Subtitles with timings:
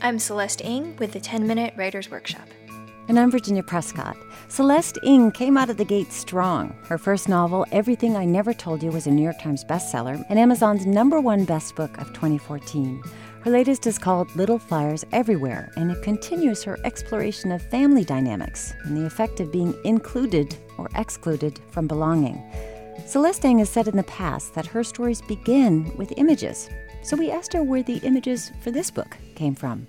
[0.00, 2.46] I'm Celeste Ng with the 10 Minute Writer's Workshop.
[3.08, 4.16] And I'm Virginia Prescott.
[4.46, 6.72] Celeste Ng came out of the gate strong.
[6.84, 10.38] Her first novel, Everything I Never Told You, was a New York Times bestseller and
[10.38, 13.02] Amazon's number one best book of 2014.
[13.40, 18.74] Her latest is called Little Fires Everywhere, and it continues her exploration of family dynamics
[18.84, 22.40] and the effect of being included or excluded from belonging.
[23.04, 26.68] Celeste Ng has said in the past that her stories begin with images.
[27.02, 29.86] So we asked her where the images for this book came from.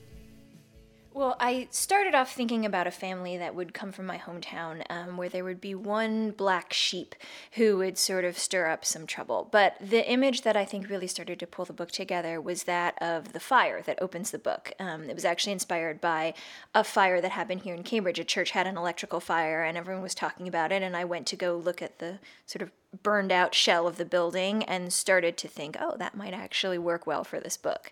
[1.19, 5.17] Well, I started off thinking about a family that would come from my hometown, um,
[5.17, 7.13] where there would be one black sheep
[7.55, 9.49] who would sort of stir up some trouble.
[9.51, 12.97] But the image that I think really started to pull the book together was that
[13.01, 14.71] of the fire that opens the book.
[14.79, 16.35] Um, it was actually inspired by
[16.73, 18.19] a fire that happened here in Cambridge.
[18.19, 20.81] A church had an electrical fire, and everyone was talking about it.
[20.81, 22.71] And I went to go look at the sort of
[23.03, 27.05] burned out shell of the building and started to think, oh, that might actually work
[27.05, 27.91] well for this book.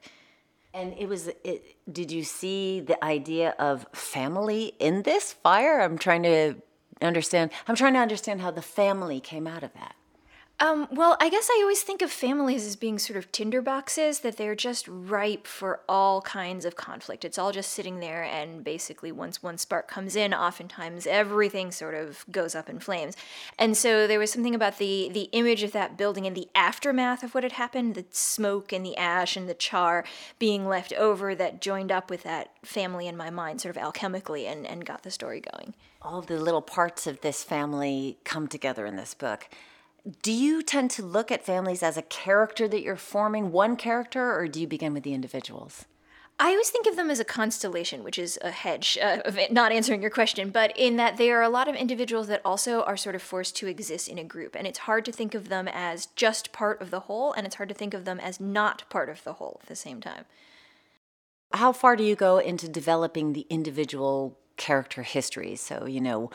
[0.73, 5.81] And it was, it, did you see the idea of family in this fire?
[5.81, 6.55] I'm trying to
[7.01, 9.95] understand, I'm trying to understand how the family came out of that.
[10.59, 14.37] Um, well, I guess I always think of families as being sort of tinderboxes, that
[14.37, 17.23] they're just ripe for all kinds of conflict.
[17.23, 21.93] It's all just sitting there, and basically, once one spark comes in, oftentimes everything sort
[21.93, 23.15] of goes up in flames.
[23.59, 27.21] And so there was something about the, the image of that building and the aftermath
[27.21, 30.05] of what had happened the smoke and the ash and the char
[30.39, 34.51] being left over that joined up with that family in my mind, sort of alchemically,
[34.51, 35.75] and, and got the story going.
[36.01, 39.47] All the little parts of this family come together in this book
[40.21, 44.33] do you tend to look at families as a character that you're forming, one character,
[44.33, 45.85] or do you begin with the individuals?
[46.39, 49.71] I always think of them as a constellation, which is a hedge uh, of not
[49.71, 52.95] answering your question, but in that they are a lot of individuals that also are
[52.95, 54.55] sort of forced to exist in a group.
[54.55, 57.55] And it's hard to think of them as just part of the whole, and it's
[57.55, 60.25] hard to think of them as not part of the whole at the same time.
[61.53, 65.59] How far do you go into developing the individual character histories?
[65.59, 66.29] So, you know,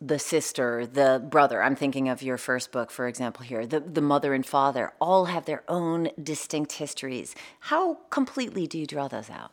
[0.00, 4.00] the sister, the brother, I'm thinking of your first book, for example, here, the, the
[4.00, 7.34] mother and father, all have their own distinct histories.
[7.60, 9.52] How completely do you draw those out?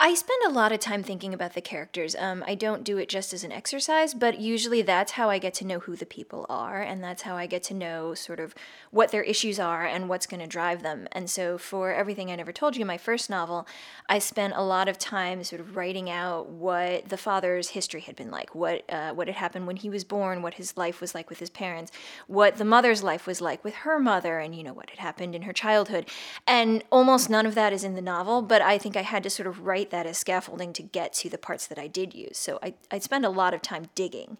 [0.00, 2.16] I spend a lot of time thinking about the characters.
[2.16, 5.54] Um, I don't do it just as an exercise, but usually that's how I get
[5.54, 8.56] to know who the people are, and that's how I get to know sort of
[8.90, 11.06] what their issues are and what's going to drive them.
[11.12, 13.68] And so, for Everything I Never Told You, my first novel,
[14.08, 18.16] I spent a lot of time sort of writing out what the father's history had
[18.16, 21.14] been like, what uh, what had happened when he was born, what his life was
[21.14, 21.92] like with his parents,
[22.26, 25.36] what the mother's life was like with her mother, and you know what had happened
[25.36, 26.08] in her childhood.
[26.48, 29.30] And almost none of that is in the novel, but I think I had to
[29.30, 32.14] sort of write write that as scaffolding to get to the parts that I did
[32.14, 32.36] use.
[32.36, 34.38] So I, I spend a lot of time digging.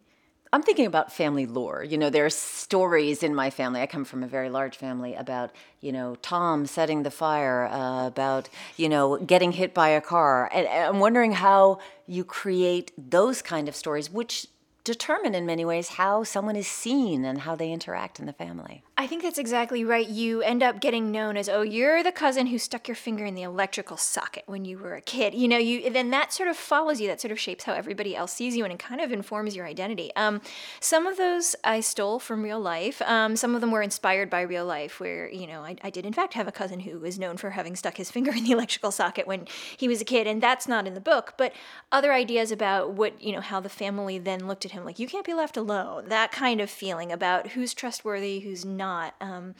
[0.52, 1.84] I'm thinking about family lore.
[1.84, 3.80] You know, there are stories in my family.
[3.80, 8.06] I come from a very large family about, you know, Tom setting the fire, uh,
[8.08, 10.50] about, you know, getting hit by a car.
[10.52, 14.48] And I'm wondering how you create those kind of stories, which
[14.84, 18.84] determine in many ways how someone is seen and how they interact in the family.
[18.98, 20.06] I think that's exactly right.
[20.06, 23.34] You end up getting known as, oh, you're the cousin who stuck your finger in
[23.34, 25.34] the electrical socket when you were a kid.
[25.34, 27.08] You know, you then that sort of follows you.
[27.08, 29.66] That sort of shapes how everybody else sees you, and it kind of informs your
[29.66, 30.10] identity.
[30.16, 30.42] Um,
[30.80, 33.00] some of those I stole from real life.
[33.02, 36.04] Um, some of them were inspired by real life, where you know I, I did
[36.06, 38.52] in fact have a cousin who was known for having stuck his finger in the
[38.52, 39.46] electrical socket when
[39.76, 41.34] he was a kid, and that's not in the book.
[41.36, 41.52] But
[41.90, 45.08] other ideas about what you know how the family then looked at him, like you
[45.08, 46.08] can't be left alone.
[46.08, 49.14] That kind of feeling about who's trustworthy, who's not.
[49.20, 49.54] Um,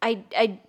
[0.00, 0.60] I, I,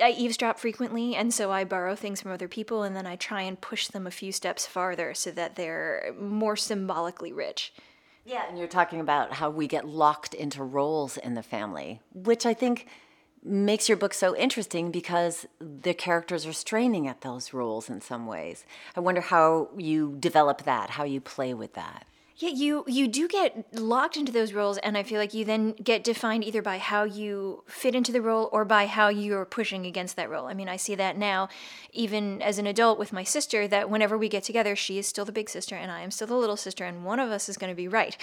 [0.00, 3.42] I eavesdrop frequently, and so I borrow things from other people, and then I try
[3.42, 7.72] and push them a few steps farther so that they're more symbolically rich.
[8.24, 12.46] Yeah, and you're talking about how we get locked into roles in the family, which
[12.46, 12.86] I think
[13.44, 18.26] makes your book so interesting because the characters are straining at those roles in some
[18.26, 18.64] ways.
[18.96, 22.06] I wonder how you develop that, how you play with that.
[22.36, 25.70] Yeah, you you do get locked into those roles, and I feel like you then
[25.72, 29.86] get defined either by how you fit into the role or by how you're pushing
[29.86, 30.46] against that role.
[30.46, 31.48] I mean, I see that now,
[31.92, 35.24] even as an adult with my sister, that whenever we get together, she is still
[35.24, 37.56] the big sister and I am still the little sister, and one of us is
[37.56, 38.16] going to be right.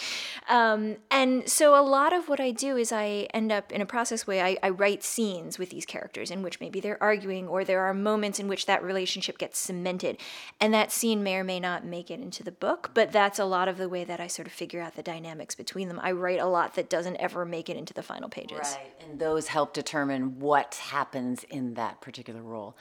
[0.50, 3.86] Um, and so a lot of what I do is I end up in a
[3.86, 4.41] process way.
[4.41, 7.94] I, I write scenes with these characters in which maybe they're arguing, or there are
[7.94, 10.18] moments in which that relationship gets cemented,
[10.59, 13.45] and that scene may or may not make it into the book, but that's a
[13.45, 16.00] lot of the way way that I sort of figure out the dynamics between them.
[16.01, 18.59] I write a lot that doesn't ever make it into the final pages.
[18.59, 18.94] Right.
[19.07, 22.75] And those help determine what happens in that particular role.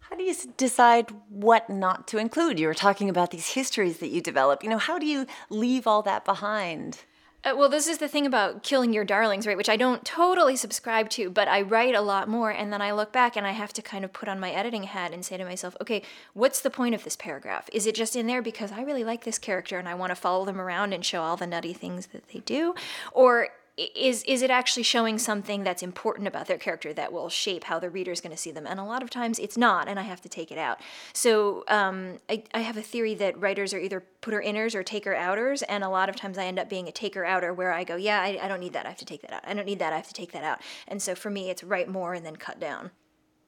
[0.00, 2.58] How do you decide what not to include?
[2.58, 4.62] You were talking about these histories that you develop.
[4.62, 6.98] You know, how do you leave all that behind?
[7.44, 9.56] Uh, well, this is the thing about killing your darlings, right?
[9.56, 12.90] Which I don't totally subscribe to, but I write a lot more, and then I
[12.90, 15.36] look back and I have to kind of put on my editing hat and say
[15.36, 16.02] to myself, okay,
[16.34, 17.70] what's the point of this paragraph?
[17.72, 20.16] Is it just in there because I really like this character and I want to
[20.16, 22.74] follow them around and show all the nutty things that they do?
[23.12, 23.48] Or
[23.78, 27.78] is is it actually showing something that's important about their character that will shape how
[27.78, 28.66] the reader is going to see them?
[28.66, 30.80] And a lot of times it's not and i have to take it out.
[31.12, 35.14] So um, I, I have a theory that writers are either putter inners or taker
[35.14, 37.84] outers and a lot of times i end up being a taker outer where i
[37.84, 39.64] go yeah I, I don't need that i have to take that out i don't
[39.64, 40.60] need that i have to take that out.
[40.88, 42.90] And so for me it's write more and then cut down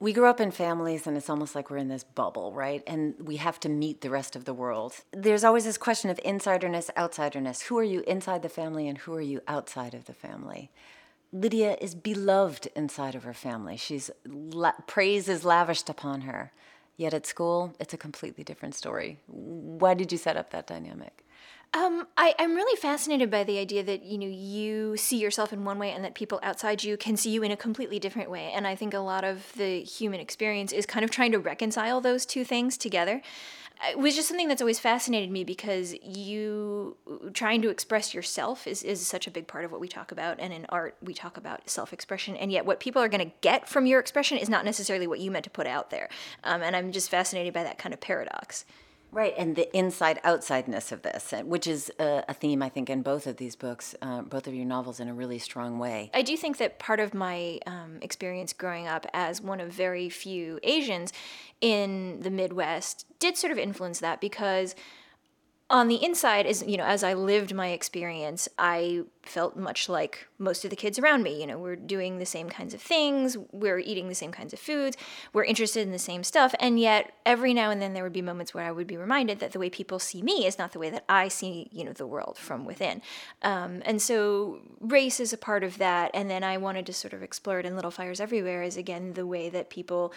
[0.01, 2.83] we grew up in families and it's almost like we're in this bubble, right?
[2.87, 4.95] And we have to meet the rest of the world.
[5.11, 7.61] There's always this question of insiderness, outsiderness.
[7.63, 10.71] Who are you inside the family and who are you outside of the family?
[11.31, 13.77] Lydia is beloved inside of her family.
[13.77, 16.51] She's la- praise is lavished upon her.
[16.97, 19.19] Yet at school, it's a completely different story.
[19.27, 21.23] Why did you set up that dynamic?
[21.73, 25.63] Um, I, I'm really fascinated by the idea that you know you see yourself in
[25.63, 28.51] one way and that people outside you can see you in a completely different way.
[28.53, 32.01] And I think a lot of the human experience is kind of trying to reconcile
[32.01, 33.21] those two things together.
[33.89, 36.97] It was just something that's always fascinated me because you
[37.33, 40.39] trying to express yourself is, is such a big part of what we talk about.
[40.41, 42.35] And in art, we talk about self expression.
[42.35, 45.19] And yet, what people are going to get from your expression is not necessarily what
[45.21, 46.09] you meant to put out there.
[46.43, 48.65] Um, and I'm just fascinated by that kind of paradox.
[49.13, 53.01] Right, and the inside outsideness of this, which is a, a, theme, I think, in
[53.01, 56.09] both of these books, uh, both of your novels, in a really strong way.
[56.13, 60.07] I do think that part of my um, experience growing up as one of very
[60.07, 61.11] few Asians
[61.59, 64.75] in the Midwest did sort of influence that because
[65.71, 70.27] on the inside is you know as i lived my experience i felt much like
[70.37, 73.37] most of the kids around me you know we're doing the same kinds of things
[73.53, 74.97] we're eating the same kinds of foods
[75.31, 78.21] we're interested in the same stuff and yet every now and then there would be
[78.21, 80.79] moments where i would be reminded that the way people see me is not the
[80.79, 83.01] way that i see you know the world from within.
[83.41, 87.13] Um, and so race is a part of that and then i wanted to sort
[87.13, 90.13] of explore it in little fires everywhere is again the way that people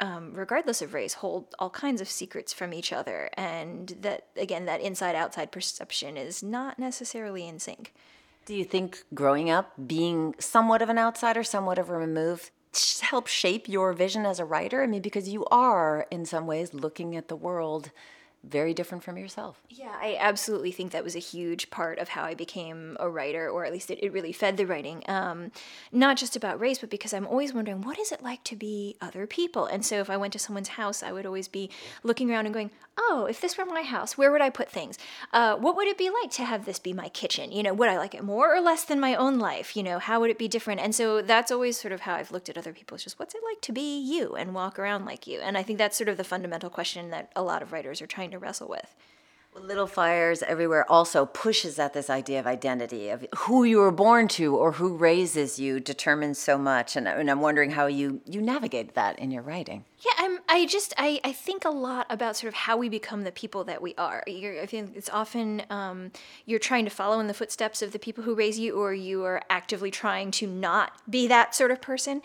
[0.00, 3.30] um, regardless of race, hold all kinds of secrets from each other.
[3.34, 7.94] And that, again, that inside outside perception is not necessarily in sync.
[8.44, 12.50] Do you think growing up, being somewhat of an outsider, somewhat of a remove,
[13.00, 14.82] helps shape your vision as a writer?
[14.82, 17.90] I mean, because you are, in some ways, looking at the world
[18.46, 19.60] very different from yourself.
[19.68, 23.48] Yeah, I absolutely think that was a huge part of how I became a writer,
[23.48, 25.02] or at least it, it really fed the writing.
[25.08, 25.50] Um,
[25.92, 28.96] not just about race, but because I'm always wondering, what is it like to be
[29.00, 29.66] other people?
[29.66, 31.70] And so if I went to someone's house, I would always be
[32.02, 34.96] looking around and going, oh, if this were my house, where would I put things?
[35.32, 37.52] Uh, what would it be like to have this be my kitchen?
[37.52, 39.76] You know, would I like it more or less than my own life?
[39.76, 40.80] You know, how would it be different?
[40.80, 42.94] And so that's always sort of how I've looked at other people.
[42.94, 45.40] It's just, what's it like to be you and walk around like you?
[45.40, 48.06] And I think that's sort of the fundamental question that a lot of writers are
[48.06, 48.94] trying to wrestle with.
[49.60, 54.28] Little Fires Everywhere also pushes at this idea of identity, of who you were born
[54.28, 56.96] to or who raises you determines so much.
[56.96, 59.84] And, and I'm wondering how you, you navigate that in your writing.
[60.04, 63.22] Yeah, I'm, I just, I, I think a lot about sort of how we become
[63.22, 64.22] the people that we are.
[64.26, 66.12] You're, I think it's often um,
[66.44, 69.24] you're trying to follow in the footsteps of the people who raise you, or you
[69.24, 72.20] are actively trying to not be that sort of person.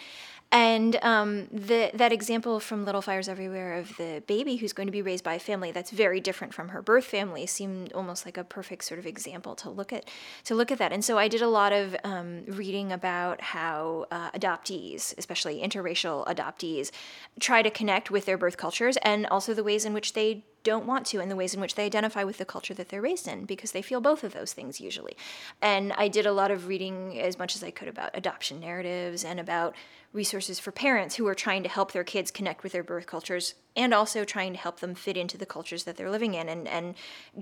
[0.52, 4.92] And um, the, that example from Little Fires Everywhere of the baby who's going to
[4.92, 8.38] be raised by a family that's very different from her birth family seemed almost like
[8.38, 10.10] a perfect sort of example to look at
[10.44, 10.92] to look at that.
[10.92, 16.28] And so I did a lot of um, reading about how uh, adoptees, especially interracial
[16.28, 16.92] adoptees,
[17.40, 20.86] try to connect with their birth cultures and also the ways in which they don't
[20.86, 23.28] want to in the ways in which they identify with the culture that they're raised
[23.28, 25.16] in because they feel both of those things usually.
[25.62, 29.24] And I did a lot of reading as much as I could about adoption narratives
[29.24, 29.76] and about
[30.14, 33.56] resources for parents who are trying to help their kids connect with their birth cultures
[33.76, 36.68] and also trying to help them fit into the cultures that they're living in and,
[36.68, 36.96] and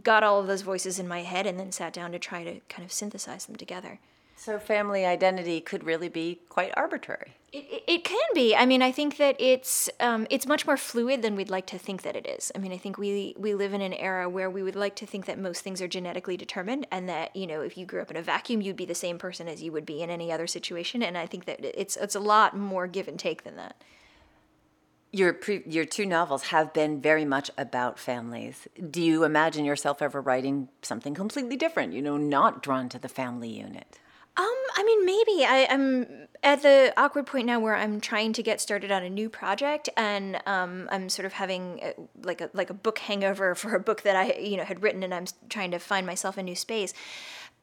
[0.04, 2.60] got all of those voices in my head and then sat down to try to
[2.70, 4.00] kind of synthesize them together.
[4.40, 7.36] So, family identity could really be quite arbitrary.
[7.52, 8.56] It, it, can be.
[8.56, 11.78] I mean, I think that it's um, it's much more fluid than we'd like to
[11.78, 12.50] think that it is.
[12.56, 15.06] I mean, I think we we live in an era where we would like to
[15.06, 18.12] think that most things are genetically determined, and that you know, if you grew up
[18.12, 20.48] in a vacuum, you'd be the same person as you would be in any other
[20.48, 21.04] situation.
[21.04, 23.84] And I think that it's it's a lot more give and take than that.
[25.12, 28.70] Your pre- your two novels have been very much about families.
[28.90, 31.92] Do you imagine yourself ever writing something completely different?
[31.92, 34.00] You know, not drawn to the family unit.
[34.80, 36.08] I mean, maybe I, am
[36.42, 39.90] at the awkward point now where I'm trying to get started on a new project,
[39.98, 41.94] and um, I'm sort of having a,
[42.24, 45.04] like a like a book hangover for a book that I you know had written,
[45.04, 46.94] and I'm trying to find myself a new space.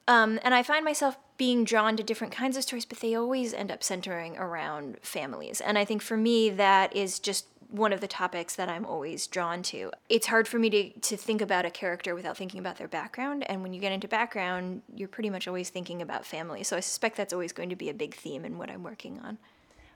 [0.07, 3.55] Um, and I find myself being drawn to different kinds of stories, but they always
[3.55, 5.63] end up centering around families.
[5.63, 9.27] And I think for me, that is just one of the topics that I'm always
[9.27, 9.91] drawn to.
[10.09, 13.45] It's hard for me to, to think about a character without thinking about their background.
[13.49, 16.63] And when you get into background, you're pretty much always thinking about family.
[16.63, 19.21] So I suspect that's always going to be a big theme in what I'm working
[19.21, 19.39] on.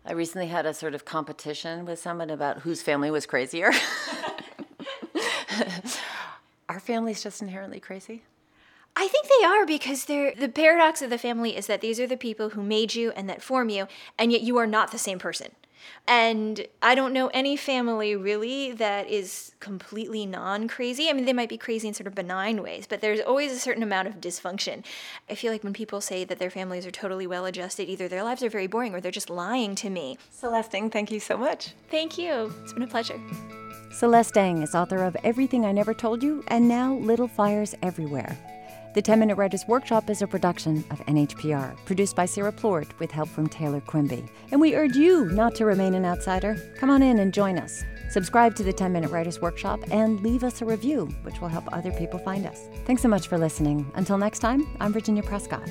[0.04, 3.70] I recently had a sort of competition with someone about whose family was crazier.
[6.68, 8.22] Our family's just inherently crazy?
[8.96, 12.06] I think they are because they're the paradox of the family is that these are
[12.06, 13.86] the people who made you and that form you,
[14.18, 15.52] and yet you are not the same person.
[16.06, 21.08] And I don't know any family really that is completely non crazy.
[21.08, 23.58] I mean, they might be crazy in sort of benign ways, but there's always a
[23.58, 24.84] certain amount of dysfunction.
[25.28, 28.24] I feel like when people say that their families are totally well adjusted, either their
[28.24, 30.18] lives are very boring or they're just lying to me.
[30.30, 31.74] Celeste Ng, thank you so much.
[31.90, 32.52] Thank you.
[32.62, 33.20] It's been a pleasure.
[33.92, 38.36] Celeste Ng is author of Everything I Never Told You and now Little Fires Everywhere.
[38.92, 43.12] The 10 Minute Writers Workshop is a production of NHPR, produced by Sarah Plourde with
[43.12, 44.24] help from Taylor Quimby.
[44.50, 46.56] And we urge you not to remain an outsider.
[46.76, 47.84] Come on in and join us.
[48.10, 51.72] Subscribe to the 10 Minute Writers Workshop and leave us a review, which will help
[51.72, 52.68] other people find us.
[52.84, 53.88] Thanks so much for listening.
[53.94, 55.70] Until next time, I'm Virginia Prescott.